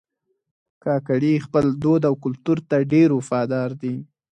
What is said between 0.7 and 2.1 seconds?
کاکړي خپل دود